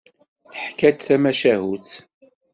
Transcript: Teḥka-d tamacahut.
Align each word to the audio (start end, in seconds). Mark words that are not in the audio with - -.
Teḥka-d 0.57 0.97
tamacahut. 1.05 1.91